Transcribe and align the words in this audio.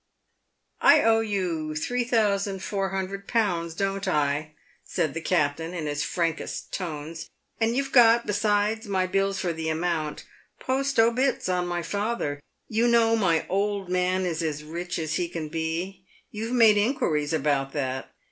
"I 0.81 1.03
owe 1.03 1.19
you 1.19 1.75
three 1.75 2.03
thousand 2.03 2.63
four 2.63 2.89
hundred 2.89 3.27
pounds, 3.27 3.75
don't 3.75 4.07
I?" 4.07 4.55
said 4.83 5.13
the 5.13 5.21
captain, 5.21 5.75
in 5.75 5.85
his 5.85 6.01
frankest 6.03 6.73
tones, 6.73 7.29
"and 7.59 7.77
you've 7.77 7.91
got, 7.91 8.25
besides 8.25 8.87
my 8.87 9.05
bills 9.05 9.37
for 9.37 9.53
the 9.53 9.69
amount, 9.69 10.25
post 10.59 10.99
obits 10.99 11.47
on 11.49 11.67
my 11.67 11.83
father. 11.83 12.39
You 12.67 12.87
know 12.87 13.15
my 13.15 13.45
old 13.47 13.89
man 13.91 14.25
is 14.25 14.41
as 14.41 14.63
rich 14.63 14.97
as 14.97 15.17
he 15.17 15.29
can 15.29 15.49
be. 15.49 16.03
You've 16.31 16.53
made 16.53 16.77
inquiries 16.77 17.31
about 17.31 17.73
that. 17.73 18.09